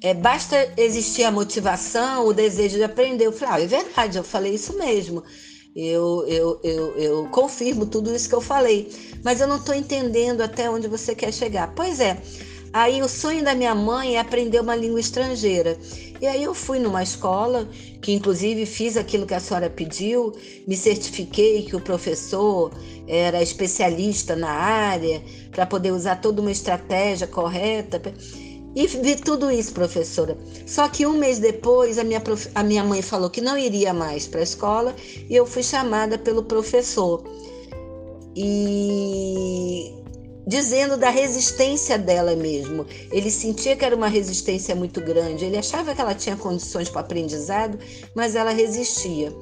[0.02, 3.28] é, basta existir a motivação, o desejo de aprender.
[3.28, 5.24] Eu falei, ah, é verdade, eu falei isso mesmo.
[5.76, 8.88] Eu, eu, eu, eu confirmo tudo isso que eu falei,
[9.24, 11.74] mas eu não estou entendendo até onde você quer chegar.
[11.76, 12.22] Pois é,
[12.72, 15.78] aí o sonho da minha mãe é aprender uma língua estrangeira.
[16.22, 17.68] E aí eu fui numa escola,
[18.02, 20.32] que inclusive fiz aquilo que a senhora pediu,
[20.68, 22.72] me certifiquei que o professor
[23.08, 28.00] era especialista na área, para poder usar toda uma estratégia correta.
[28.76, 30.38] E vi tudo isso, professora.
[30.66, 32.50] Só que um mês depois, a minha, prof...
[32.56, 34.96] a minha mãe falou que não iria mais para a escola
[35.30, 37.24] e eu fui chamada pelo professor.
[38.36, 39.94] E
[40.46, 42.86] dizendo da resistência dela mesmo.
[43.12, 45.46] Ele sentia que era uma resistência muito grande.
[45.46, 47.78] Ele achava que ela tinha condições para aprendizado,
[48.14, 49.34] mas ela resistia.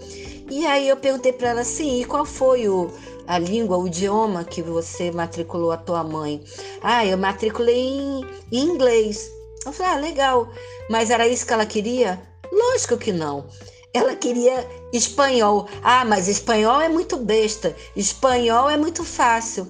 [0.50, 2.92] E aí eu perguntei para ela assim: e qual foi o,
[3.32, 6.44] a língua, o idioma que você matriculou a tua mãe?
[6.82, 9.32] Ah, eu matriculei em, inglês.
[9.66, 10.50] Eu falei, ah, legal.
[10.90, 12.22] Mas era isso que ela queria?
[12.52, 13.46] Lógico que não.
[13.94, 15.70] Ela queria espanhol.
[15.82, 17.74] Ah, mas espanhol é muito besta.
[17.96, 19.66] Espanhol é muito fácil.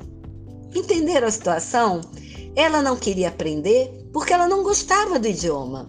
[0.74, 2.02] Entenderam a situação?
[2.56, 5.88] Ela não queria aprender porque ela não gostava do idioma.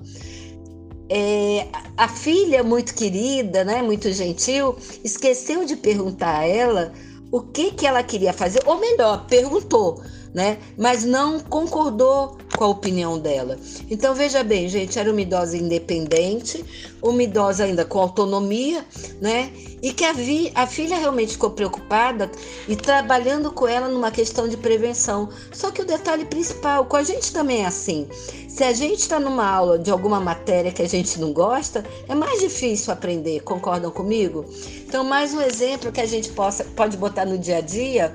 [1.09, 6.93] É, a filha, muito querida, né, muito gentil, esqueceu de perguntar a ela
[7.33, 10.03] o que, que ela queria fazer, ou melhor, perguntou,
[10.35, 10.59] né?
[10.77, 13.59] Mas não concordou com a opinião dela.
[13.91, 16.65] Então veja bem, gente, era uma idosa independente,
[17.03, 18.85] uma idosa ainda com autonomia,
[19.21, 19.51] né?
[19.83, 22.31] E que a, vi, a filha realmente ficou preocupada
[22.69, 25.29] e trabalhando com ela numa questão de prevenção.
[25.53, 28.09] Só que o detalhe principal, com a gente também é assim.
[28.49, 32.15] Se a gente está numa aula de alguma matéria que a gente não gosta, é
[32.15, 33.41] mais difícil aprender.
[33.41, 34.45] Concordam comigo?
[34.87, 38.15] Então, mais um exemplo que a gente possa, pode botar no dia a dia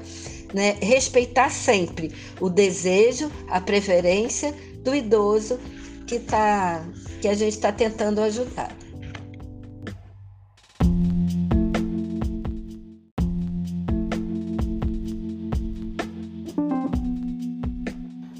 [0.54, 5.60] né, respeitar sempre o desejo, a preferência do idoso
[6.06, 6.86] que, tá,
[7.22, 8.72] que a gente está tentando ajudar.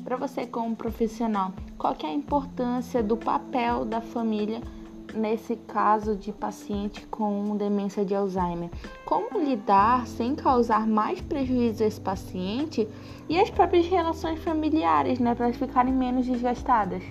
[0.04, 4.62] Para você como profissional, qual que é a importância do papel da família
[5.18, 8.70] nesse caso de paciente com demência de Alzheimer?
[9.04, 12.88] Como lidar sem causar mais prejuízo a esse paciente
[13.28, 17.04] e as próprias relações familiares, né, para ficarem menos desgastadas?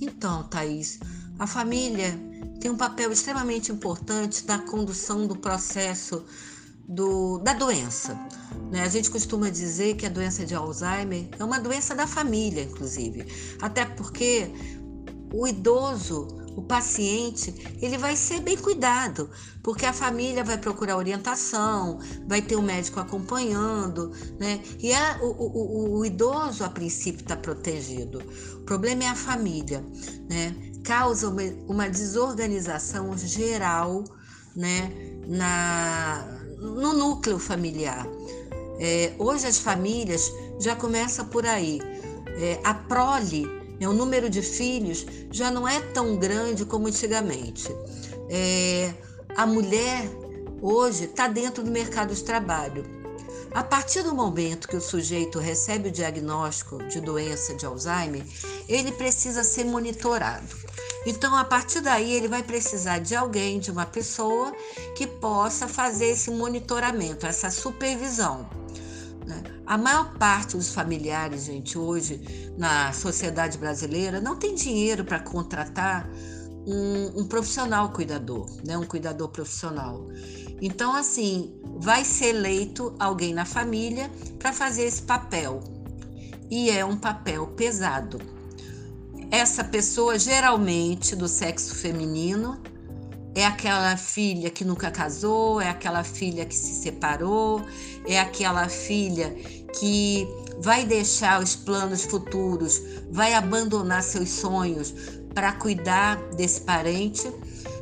[0.00, 1.00] Então, Thaís,
[1.38, 2.12] a família
[2.60, 6.24] tem um papel extremamente importante na condução do processo
[6.88, 8.18] do, da doença.
[8.70, 8.82] Né?
[8.82, 13.26] A gente costuma dizer que a doença de Alzheimer é uma doença da família, inclusive,
[13.60, 14.50] até porque
[15.32, 19.30] o idoso, o paciente, ele vai ser bem cuidado,
[19.62, 24.60] porque a família vai procurar orientação, vai ter o um médico acompanhando, né?
[24.80, 28.22] E a, o, o, o, idoso, a princípio, está protegido.
[28.54, 29.84] O problema é a família,
[30.28, 30.56] né?
[30.82, 34.02] Causa uma, uma desorganização geral,
[34.56, 34.90] né?
[35.28, 38.06] Na, no núcleo familiar.
[38.78, 41.80] É, hoje as famílias já começam por aí.
[42.40, 43.46] É, a prole,
[43.80, 47.68] né, o número de filhos, já não é tão grande como antigamente.
[48.28, 48.92] É,
[49.36, 50.08] a mulher
[50.60, 52.84] hoje está dentro do mercado de trabalho.
[53.52, 58.22] A partir do momento que o sujeito recebe o diagnóstico de doença de Alzheimer,
[58.68, 60.54] ele precisa ser monitorado.
[61.06, 64.52] Então, a partir daí, ele vai precisar de alguém, de uma pessoa
[64.96, 68.48] que possa fazer esse monitoramento, essa supervisão.
[69.26, 69.42] Né?
[69.66, 76.08] A maior parte dos familiares, gente, hoje na sociedade brasileira, não tem dinheiro para contratar
[76.66, 78.76] um, um, profissional cuidador, né?
[78.76, 80.08] um cuidador profissional.
[80.60, 85.60] Então, assim, vai ser eleito alguém na família para fazer esse papel.
[86.50, 88.18] E é um papel pesado
[89.30, 92.60] essa pessoa, geralmente do sexo feminino,
[93.34, 97.62] é aquela filha que nunca casou, é aquela filha que se separou,
[98.06, 99.30] é aquela filha
[99.78, 100.26] que
[100.60, 104.92] vai deixar os planos futuros, vai abandonar seus sonhos
[105.34, 107.30] para cuidar desse parente.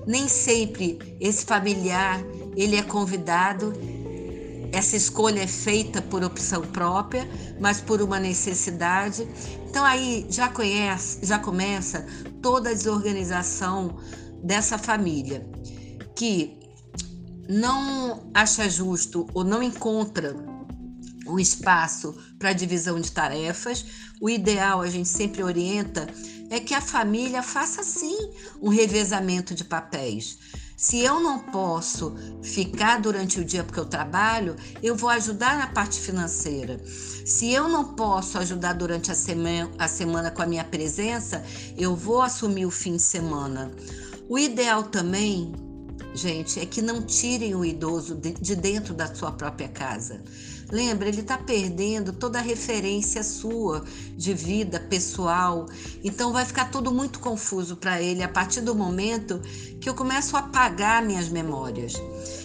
[0.07, 2.23] Nem sempre esse familiar
[2.57, 3.73] ele é convidado.
[4.73, 7.29] Essa escolha é feita por opção própria,
[7.61, 9.27] mas por uma necessidade.
[9.69, 12.07] Então aí já conhece, já começa
[12.43, 13.99] toda a desorganização
[14.43, 15.49] dessa família
[16.15, 16.59] que
[17.49, 20.35] não acha justo ou não encontra
[21.27, 23.85] um espaço para divisão de tarefas.
[24.21, 26.07] O ideal, a gente sempre orienta,
[26.51, 28.17] é que a família faça sim
[28.61, 30.39] um revezamento de papéis.
[30.77, 35.69] Se eu não posso ficar durante o dia porque eu trabalho, eu vou ajudar na
[35.69, 36.79] parte financeira.
[36.85, 41.43] Se eu não posso ajudar durante a semana, a semana com a minha presença,
[41.79, 43.71] eu vou assumir o fim de semana.
[44.29, 45.51] O ideal também,
[46.15, 50.23] gente, é que não tirem o idoso de dentro da sua própria casa.
[50.71, 53.85] Lembra, ele está perdendo toda a referência sua
[54.17, 55.67] de vida pessoal.
[56.03, 59.41] Então vai ficar tudo muito confuso para ele a partir do momento
[59.81, 61.95] que eu começo a apagar minhas memórias.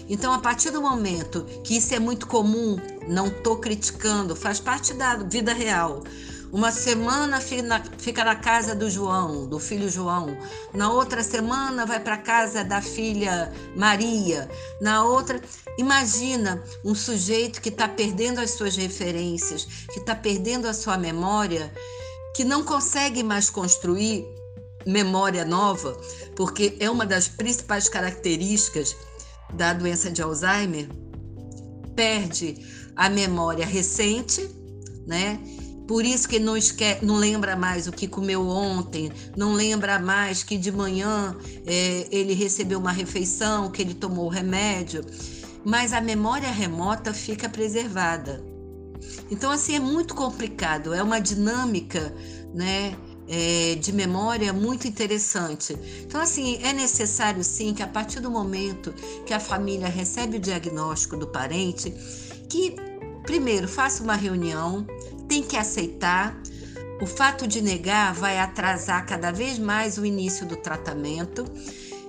[0.07, 4.93] Então, a partir do momento que isso é muito comum, não estou criticando, faz parte
[4.93, 6.03] da vida real.
[6.51, 10.37] Uma semana fica na casa do João, do filho João.
[10.73, 14.49] Na outra semana vai para casa da filha Maria.
[14.81, 15.41] Na outra,
[15.77, 21.73] imagina um sujeito que está perdendo as suas referências, que está perdendo a sua memória,
[22.35, 24.25] que não consegue mais construir
[24.85, 25.97] memória nova,
[26.35, 28.93] porque é uma das principais características
[29.53, 30.89] da doença de Alzheimer.
[31.95, 32.57] Perde
[32.93, 34.49] a memória recente,
[35.07, 35.39] né?
[35.91, 36.99] Por isso que não, esque...
[37.01, 41.35] não lembra mais o que comeu ontem, não lembra mais que de manhã
[41.65, 45.03] é, ele recebeu uma refeição, que ele tomou remédio.
[45.65, 48.41] Mas a memória remota fica preservada.
[49.29, 52.15] Então, assim, é muito complicado, é uma dinâmica,
[52.55, 52.95] né?
[53.27, 55.77] É, de memória muito interessante.
[56.03, 58.93] Então, assim, é necessário sim que a partir do momento
[59.25, 61.93] que a família recebe o diagnóstico do parente,
[62.47, 62.77] que
[63.23, 64.85] primeiro faça uma reunião,
[65.31, 66.37] tem que aceitar.
[67.01, 71.45] O fato de negar vai atrasar cada vez mais o início do tratamento.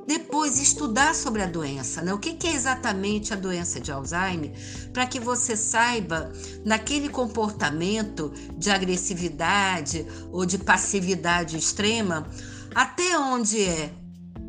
[0.05, 2.13] Depois, estudar sobre a doença, né?
[2.13, 4.51] O que é exatamente a doença de Alzheimer,
[4.93, 6.33] para que você saiba,
[6.65, 12.27] naquele comportamento de agressividade ou de passividade extrema,
[12.75, 13.95] até onde é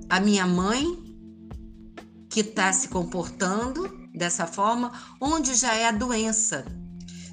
[0.10, 0.98] a minha mãe
[2.28, 6.66] que está se comportando dessa forma, onde já é a doença.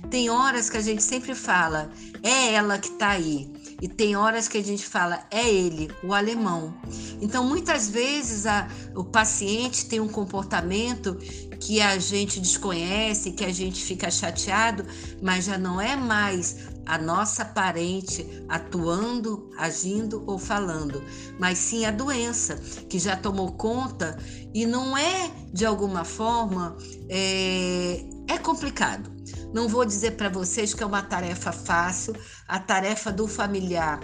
[0.09, 1.91] Tem horas que a gente sempre fala,
[2.23, 3.51] é ela que está aí.
[3.81, 6.75] E tem horas que a gente fala, é ele, o alemão.
[7.21, 11.17] Então, muitas vezes a, o paciente tem um comportamento
[11.61, 14.85] que a gente desconhece, que a gente fica chateado,
[15.23, 21.03] mas já não é mais a nossa parente atuando, agindo ou falando,
[21.39, 22.57] mas sim a doença
[22.89, 24.19] que já tomou conta
[24.53, 26.77] e não é de alguma forma
[27.09, 29.20] é, é complicado.
[29.53, 32.15] Não vou dizer para vocês que é uma tarefa fácil,
[32.47, 34.01] a tarefa do familiar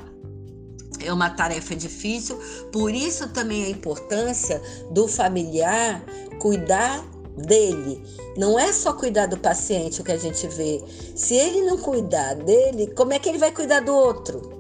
[1.01, 2.39] é uma tarefa difícil,
[2.73, 6.03] por isso também a importância do familiar
[6.41, 7.05] cuidar
[7.37, 8.03] dele.
[8.37, 10.83] Não é só cuidar do paciente o que a gente vê.
[11.15, 14.55] Se ele não cuidar dele, como é que ele vai cuidar do outro?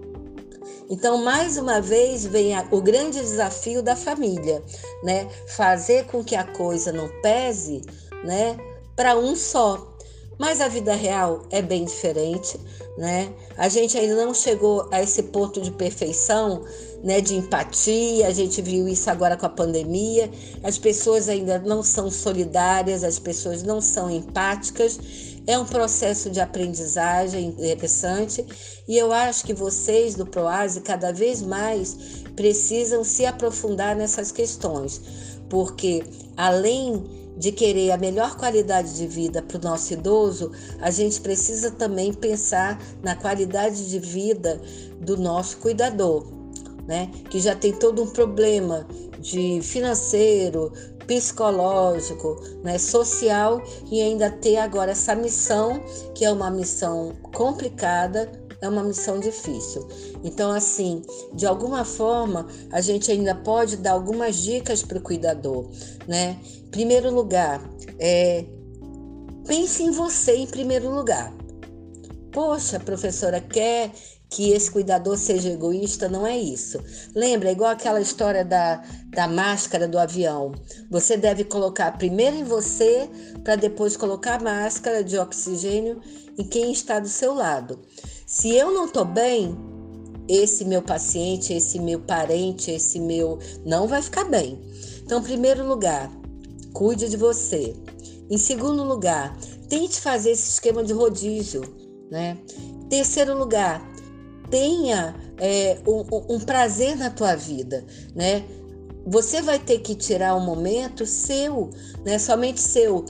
[0.88, 4.62] Então, mais uma vez, vem o grande desafio da família,
[5.02, 5.28] né?
[5.48, 7.82] Fazer com que a coisa não pese,
[8.24, 8.56] né,
[8.94, 9.95] para um só.
[10.38, 12.58] Mas a vida real é bem diferente,
[12.98, 13.32] né?
[13.56, 16.62] A gente ainda não chegou a esse ponto de perfeição,
[17.02, 18.26] né, de empatia.
[18.26, 20.30] A gente viu isso agora com a pandemia.
[20.62, 24.98] As pessoas ainda não são solidárias, as pessoas não são empáticas.
[25.46, 28.44] É um processo de aprendizagem interessante
[28.88, 31.96] e eu acho que vocês do Proase cada vez mais
[32.34, 35.00] precisam se aprofundar nessas questões,
[35.48, 36.02] porque
[36.36, 41.70] além de querer a melhor qualidade de vida para o nosso idoso, a gente precisa
[41.70, 44.60] também pensar na qualidade de vida
[45.00, 46.26] do nosso cuidador,
[46.86, 47.10] né?
[47.30, 48.86] Que já tem todo um problema
[49.20, 50.72] de financeiro,
[51.06, 55.80] psicológico, né, social e ainda ter agora essa missão
[56.14, 58.30] que é uma missão complicada
[58.60, 59.86] é uma missão difícil.
[60.24, 61.02] Então, assim,
[61.34, 65.70] de alguma forma, a gente ainda pode dar algumas dicas para o cuidador,
[66.06, 66.38] né?
[66.70, 67.60] Primeiro lugar,
[67.98, 68.44] é,
[69.46, 71.32] pense em você em primeiro lugar.
[72.32, 73.92] Poxa, professora quer
[74.28, 76.78] que esse cuidador seja egoísta, não é isso.
[77.14, 80.52] Lembra, é igual aquela história da, da máscara do avião.
[80.90, 83.08] Você deve colocar primeiro em você,
[83.44, 86.00] para depois colocar a máscara de oxigênio
[86.36, 87.80] em quem está do seu lado.
[88.26, 89.56] Se eu não estou bem,
[90.28, 93.38] esse meu paciente, esse meu parente, esse meu.
[93.64, 94.60] não vai ficar bem.
[95.04, 96.10] Então, em primeiro lugar,
[96.72, 97.76] cuide de você.
[98.28, 101.62] Em segundo lugar, tente fazer esse esquema de rodízio,
[102.10, 102.36] né?
[102.90, 103.80] Terceiro lugar,
[104.50, 108.44] tenha é, um, um, prazer na tua vida, né?
[109.06, 111.70] Você vai ter que tirar um momento seu,
[112.04, 112.18] né?
[112.18, 113.04] Somente seu.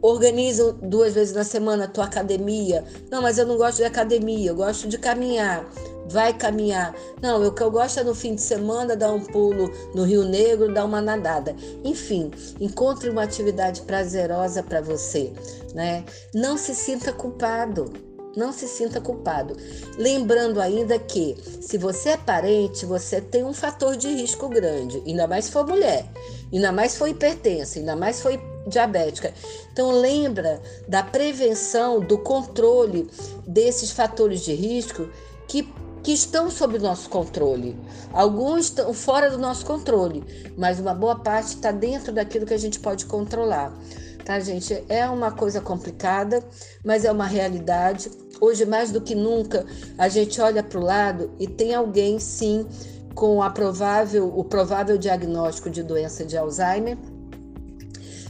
[0.00, 2.84] Organiza duas vezes na semana a tua academia.
[3.10, 5.68] Não, mas eu não gosto de academia, eu gosto de caminhar
[6.08, 6.94] vai caminhar.
[7.20, 10.24] Não, o que eu gosto é no fim de semana dar um pulo no Rio
[10.24, 11.54] Negro, dar uma nadada.
[11.84, 12.30] Enfim,
[12.60, 15.32] encontre uma atividade prazerosa para você,
[15.74, 16.04] né?
[16.34, 17.92] Não se sinta culpado.
[18.36, 19.56] Não se sinta culpado.
[19.96, 25.26] Lembrando ainda que, se você é parente, você tem um fator de risco grande, ainda
[25.26, 26.06] mais se for mulher,
[26.52, 28.32] ainda mais se for hipertensa, ainda mais se for
[28.68, 29.32] diabética.
[29.72, 33.08] Então lembra da prevenção, do controle
[33.46, 35.08] desses fatores de risco
[35.46, 35.62] que
[36.02, 37.76] que estão sob nosso controle.
[38.12, 40.24] Alguns estão fora do nosso controle,
[40.56, 43.76] mas uma boa parte está dentro daquilo que a gente pode controlar.
[44.24, 44.84] Tá, gente?
[44.88, 46.42] É uma coisa complicada,
[46.84, 48.10] mas é uma realidade.
[48.40, 49.64] Hoje, mais do que nunca,
[49.96, 52.66] a gente olha para o lado e tem alguém, sim,
[53.14, 56.98] com a provável, o provável diagnóstico de doença de Alzheimer.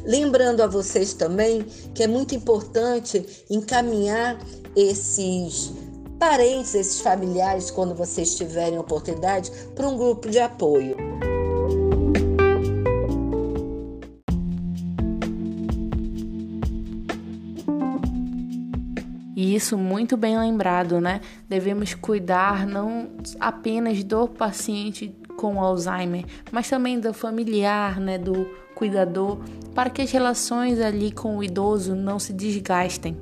[0.05, 4.38] Lembrando a vocês também que é muito importante encaminhar
[4.74, 5.72] esses
[6.18, 10.96] parentes, esses familiares, quando vocês tiverem oportunidade, para um grupo de apoio.
[19.36, 21.20] E isso muito bem lembrado, né?
[21.49, 28.44] Devemos cuidar não apenas do paciente com Alzheimer, mas também do familiar, né, do
[28.78, 29.38] cuidador,
[29.74, 33.16] para que as relações ali com o idoso não se desgastem.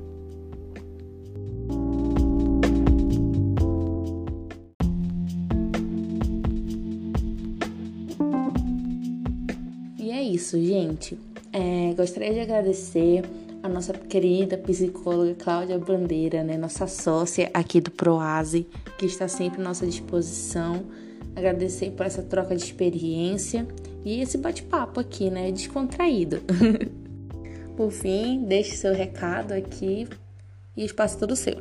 [10.37, 11.17] isso, gente.
[11.51, 13.23] É, gostaria de agradecer
[13.63, 19.59] a nossa querida psicóloga Cláudia Bandeira, né, nossa sócia aqui do Proase, que está sempre
[19.61, 20.83] à nossa disposição.
[21.35, 23.67] Agradecer por essa troca de experiência
[24.07, 26.41] e esse bate-papo aqui, né, descontraído.
[27.75, 30.07] por fim, deixe seu recado aqui
[30.77, 31.57] e o espaço é todo seu.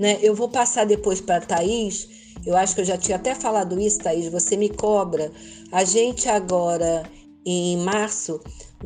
[0.00, 0.18] Né?
[0.20, 2.34] Eu vou passar depois para a Thaís.
[2.44, 4.28] Eu acho que eu já tinha até falado isso, Thaís.
[4.32, 5.30] Você me cobra.
[5.70, 7.04] A gente agora,
[7.44, 8.40] em março,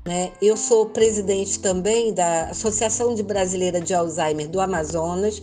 [0.06, 0.32] né?
[0.40, 5.42] Eu sou presidente também da Associação de Brasileira de Alzheimer do Amazonas.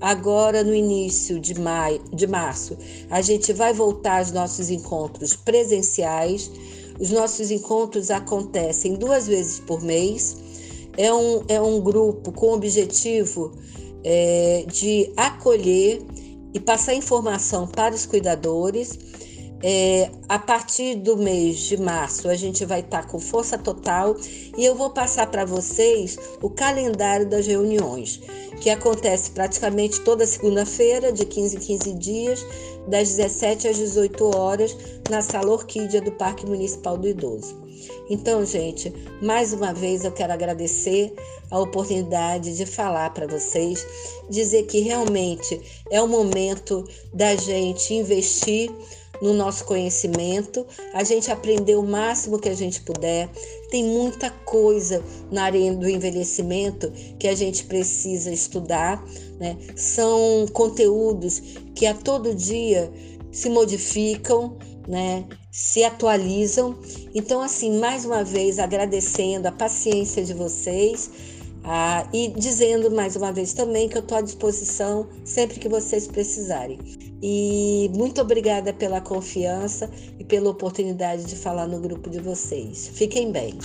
[0.00, 2.76] Agora, no início de, maio, de março,
[3.10, 6.50] a gente vai voltar aos nossos encontros presenciais.
[6.98, 10.36] Os nossos encontros acontecem duas vezes por mês.
[10.96, 13.52] É um, é um grupo com o objetivo
[14.02, 16.02] é, de acolher
[16.54, 18.98] e passar informação para os cuidadores.
[19.62, 24.16] É, a partir do mês de março, a gente vai estar tá com força total
[24.56, 28.20] e eu vou passar para vocês o calendário das reuniões,
[28.60, 32.46] que acontece praticamente toda segunda-feira, de 15 em 15 dias,
[32.88, 34.76] das 17 às 18 horas,
[35.10, 37.60] na Sala Orquídea do Parque Municipal do Idoso.
[38.08, 38.92] Então, gente,
[39.22, 41.14] mais uma vez eu quero agradecer
[41.50, 43.86] a oportunidade de falar para vocês,
[44.28, 48.70] dizer que realmente é o momento da gente investir
[49.20, 53.28] no nosso conhecimento, a gente aprender o máximo que a gente puder.
[53.70, 59.04] Tem muita coisa na área do envelhecimento que a gente precisa estudar,
[59.38, 59.56] né?
[59.76, 61.40] São conteúdos
[61.74, 62.90] que a todo dia
[63.30, 64.56] se modificam,
[64.88, 65.26] né?
[65.50, 66.78] se atualizam.
[67.14, 71.10] Então, assim, mais uma vez agradecendo a paciência de vocês
[71.64, 76.06] ah, e dizendo mais uma vez também que eu estou à disposição sempre que vocês
[76.06, 76.78] precisarem.
[77.22, 82.88] E muito obrigada pela confiança e pela oportunidade de falar no grupo de vocês.
[82.94, 83.58] Fiquem bem.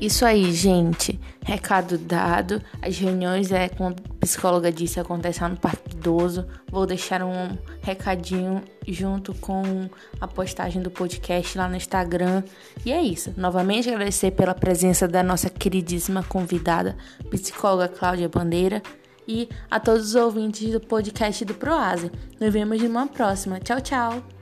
[0.00, 1.18] Isso aí, gente.
[1.44, 2.60] Recado dado.
[2.82, 6.46] As reuniões, é, como a psicóloga disse, acontecem no Parque Idoso.
[6.70, 9.88] Vou deixar um recadinho junto com
[10.20, 12.42] a postagem do podcast lá no Instagram.
[12.84, 13.32] E é isso.
[13.36, 16.96] Novamente agradecer pela presença da nossa queridíssima convidada,
[17.30, 18.82] psicóloga Cláudia Bandeira.
[19.28, 22.12] e a todos os ouvintes do podcast do Proase.
[22.40, 23.58] Nos vemos numa próxima.
[23.58, 24.35] Tchau, tchau!